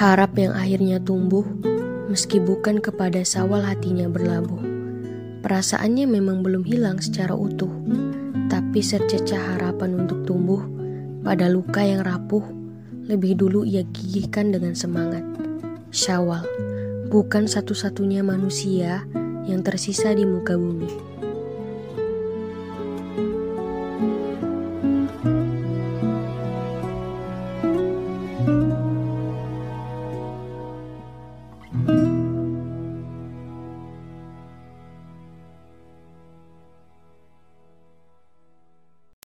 [0.00, 1.44] Harap yang akhirnya tumbuh,
[2.08, 4.56] meski bukan kepada sawal hatinya berlabuh.
[5.44, 7.68] Perasaannya memang belum hilang secara utuh,
[8.48, 10.64] tapi sececah harapan untuk tumbuh
[11.20, 12.40] pada luka yang rapuh,
[13.12, 15.20] lebih dulu ia gigihkan dengan semangat.
[15.92, 16.48] Syawal,
[17.12, 19.04] bukan satu-satunya manusia
[19.44, 20.88] yang tersisa di muka bumi.